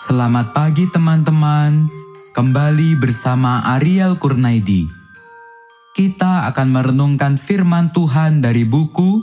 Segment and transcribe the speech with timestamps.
[0.00, 1.84] Selamat pagi teman-teman,
[2.32, 4.88] kembali bersama Ariel Kurnaidi.
[5.92, 9.20] Kita akan merenungkan firman Tuhan dari buku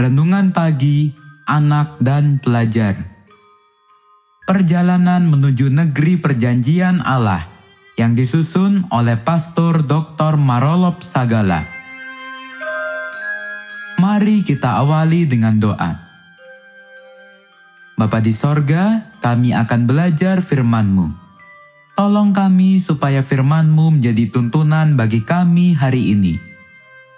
[0.00, 1.12] Renungan Pagi
[1.44, 2.96] Anak dan Pelajar.
[4.48, 7.44] Perjalanan menuju negeri perjanjian Allah
[8.00, 10.40] yang disusun oleh Pastor Dr.
[10.40, 11.68] Marolop Sagala.
[14.00, 16.09] Mari kita awali dengan doa.
[18.00, 21.12] Bapa di sorga, kami akan belajar firman-Mu.
[21.92, 26.40] Tolong kami supaya firman-Mu menjadi tuntunan bagi kami hari ini.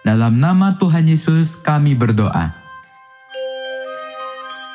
[0.03, 2.51] Dalam nama Tuhan Yesus kami berdoa.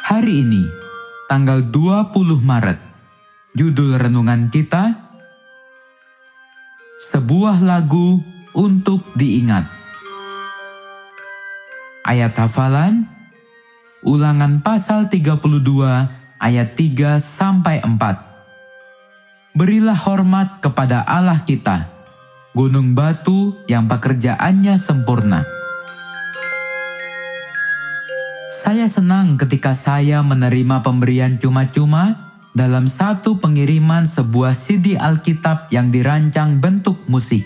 [0.08, 0.64] Hari ini,
[1.28, 2.80] tanggal 20 Maret,
[3.52, 5.12] judul renungan kita,
[7.04, 8.24] Sebuah Lagu
[8.56, 9.68] Untuk Diingat.
[12.08, 13.17] Ayat hafalan
[14.06, 15.42] Ulangan pasal 32
[16.38, 19.58] ayat 3 sampai 4.
[19.58, 21.90] Berilah hormat kepada Allah kita,
[22.54, 25.42] gunung batu yang pekerjaannya sempurna.
[28.54, 36.62] Saya senang ketika saya menerima pemberian cuma-cuma dalam satu pengiriman sebuah CD Alkitab yang dirancang
[36.62, 37.42] bentuk musik.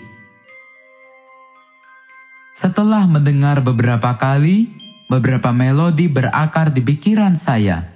[2.52, 7.86] Setelah mendengar beberapa kali, beberapa melodi berakar di pikiran saya.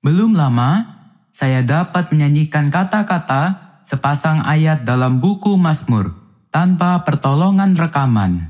[0.00, 0.96] Belum lama,
[1.34, 6.14] saya dapat menyanyikan kata-kata sepasang ayat dalam buku Mazmur
[6.54, 8.48] tanpa pertolongan rekaman.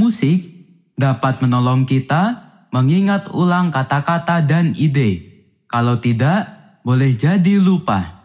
[0.00, 0.48] Musik
[0.96, 5.28] dapat menolong kita mengingat ulang kata-kata dan ide.
[5.68, 6.48] Kalau tidak,
[6.82, 8.20] boleh jadi lupa.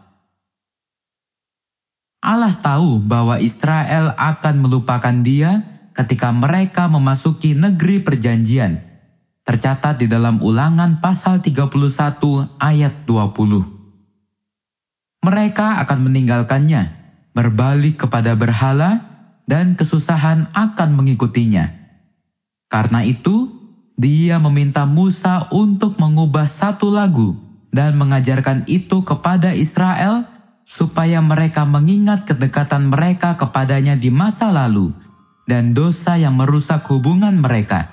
[2.25, 5.61] Allah tahu bahwa Israel akan melupakan Dia
[5.95, 8.83] ketika mereka memasuki negeri perjanjian.
[9.45, 15.23] Tercatat di dalam ulangan pasal 31 ayat 20.
[15.25, 16.83] Mereka akan meninggalkannya,
[17.31, 19.15] berbalik kepada berhala,
[19.45, 21.71] dan kesusahan akan mengikutinya.
[22.67, 23.53] Karena itu,
[23.95, 27.37] dia meminta Musa untuk mengubah satu lagu
[27.71, 30.27] dan mengajarkan itu kepada Israel
[30.65, 35.04] supaya mereka mengingat kedekatan mereka kepadanya di masa lalu
[35.45, 37.89] dan dosa yang merusak hubungan mereka.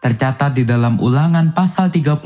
[0.00, 2.20] Tercatat di dalam ulangan pasal 31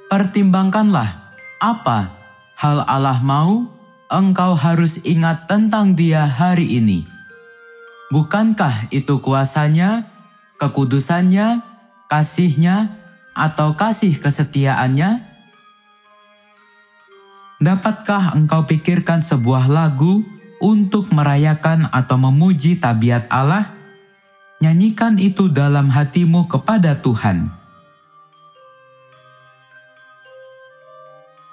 [0.07, 2.16] Pertimbangkanlah apa
[2.56, 3.68] hal Allah mau,
[4.07, 7.03] engkau harus ingat tentang Dia hari ini.
[8.16, 10.07] Bukankah itu kuasanya,
[10.56, 11.59] kekudusannya,
[12.07, 12.96] kasihnya,
[13.35, 15.34] atau kasih kesetiaannya?
[17.59, 20.23] Dapatkah engkau pikirkan sebuah lagu
[20.63, 23.83] untuk merayakan atau memuji tabiat Allah?
[24.63, 27.51] Nyanyikan itu dalam hatimu kepada Tuhan.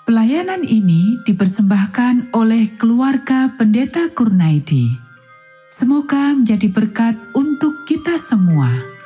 [0.07, 4.95] Pelayanan ini dipersembahkan oleh keluarga Pendeta Kurnaidi.
[5.71, 9.00] Semoga menjadi berkat untuk kita semua.